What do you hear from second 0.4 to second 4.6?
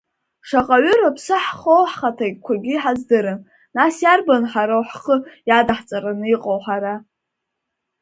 Шаҟаҩы рыԥсы ҳхоу ҳхаҭақәагьы иҳаздырам, нас иарбан